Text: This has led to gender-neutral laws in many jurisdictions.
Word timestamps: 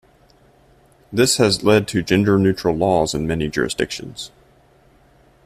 This 1.13 1.37
has 1.37 1.63
led 1.63 1.87
to 1.89 2.01
gender-neutral 2.01 2.75
laws 2.75 3.13
in 3.13 3.27
many 3.27 3.49
jurisdictions. 3.49 4.31